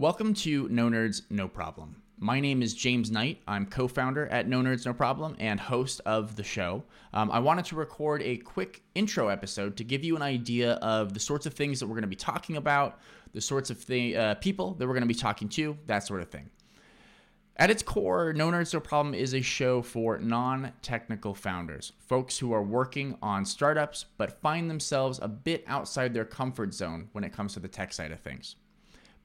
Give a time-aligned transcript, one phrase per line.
[0.00, 2.00] Welcome to No Nerds, No Problem.
[2.18, 3.42] My name is James Knight.
[3.46, 6.84] I'm co founder at No Nerds, No Problem and host of the show.
[7.12, 11.12] Um, I wanted to record a quick intro episode to give you an idea of
[11.12, 12.98] the sorts of things that we're going to be talking about,
[13.34, 16.22] the sorts of th- uh, people that we're going to be talking to, that sort
[16.22, 16.48] of thing.
[17.58, 22.38] At its core, No Nerds No Problem is a show for non technical founders, folks
[22.38, 27.22] who are working on startups but find themselves a bit outside their comfort zone when
[27.22, 28.56] it comes to the tech side of things.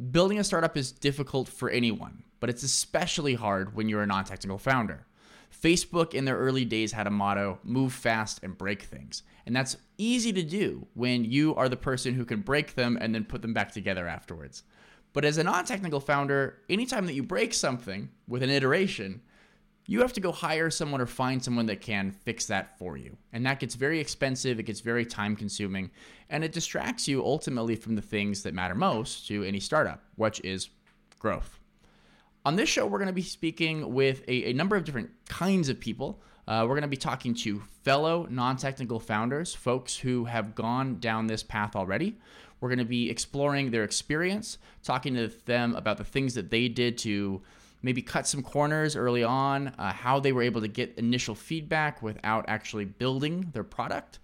[0.00, 4.24] Building a startup is difficult for anyone, but it's especially hard when you're a non
[4.24, 5.06] technical founder.
[5.52, 9.24] Facebook in their early days had a motto move fast and break things.
[9.44, 13.14] And that's easy to do when you are the person who can break them and
[13.14, 14.62] then put them back together afterwards.
[15.12, 19.20] But as a non technical founder, anytime that you break something with an iteration,
[19.90, 23.16] you have to go hire someone or find someone that can fix that for you.
[23.32, 25.90] And that gets very expensive, it gets very time consuming,
[26.28, 30.40] and it distracts you ultimately from the things that matter most to any startup, which
[30.44, 30.68] is
[31.18, 31.58] growth.
[32.44, 35.68] On this show, we're going to be speaking with a, a number of different kinds
[35.68, 36.22] of people.
[36.46, 41.00] Uh, we're going to be talking to fellow non technical founders, folks who have gone
[41.00, 42.16] down this path already.
[42.60, 46.68] We're going to be exploring their experience, talking to them about the things that they
[46.68, 47.42] did to
[47.82, 52.02] maybe cut some corners early on, uh, how they were able to get initial feedback
[52.02, 54.18] without actually building their product.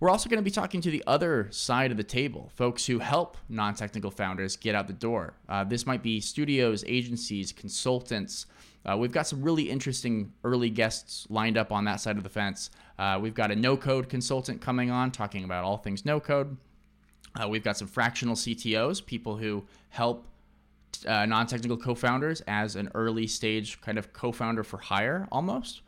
[0.00, 2.98] We're also going to be talking to the other side of the table, folks who
[2.98, 5.34] help non technical founders get out the door.
[5.48, 8.46] Uh, this might be studios, agencies, consultants.
[8.84, 12.28] Uh, we've got some really interesting early guests lined up on that side of the
[12.28, 12.70] fence.
[12.98, 16.56] Uh, we've got a no code consultant coming on talking about all things no code.
[17.40, 20.26] Uh, we've got some fractional CTOs, people who help
[21.06, 25.28] uh, non technical co founders as an early stage kind of co founder for hire
[25.30, 25.82] almost.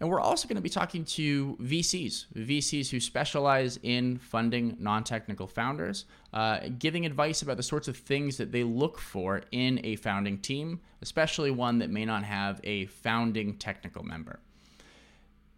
[0.00, 5.04] And we're also going to be talking to VCs, VCs who specialize in funding non
[5.04, 9.80] technical founders, uh, giving advice about the sorts of things that they look for in
[9.84, 14.40] a founding team, especially one that may not have a founding technical member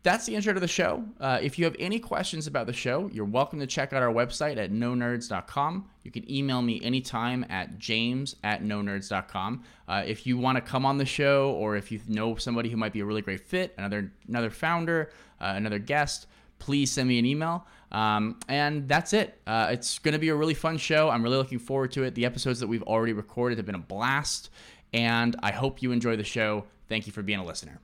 [0.04, 1.02] that's the intro to the show.
[1.18, 4.12] Uh, if you have any questions about the show, you're welcome to check out our
[4.12, 5.88] website at nonerds.com.
[6.02, 9.64] You can email me anytime at james at nonerds.com.
[9.88, 12.76] Uh, if you want to come on the show or if you know somebody who
[12.76, 15.10] might be a really great fit, another, another founder,
[15.40, 16.26] uh, another guest,
[16.58, 17.66] please send me an email.
[17.90, 19.40] Um, and that's it.
[19.46, 21.08] Uh, it's going to be a really fun show.
[21.08, 22.14] I'm really looking forward to it.
[22.14, 24.50] The episodes that we've already recorded have been a blast,
[24.92, 26.66] and I hope you enjoy the show.
[26.90, 27.80] Thank you for being a listener.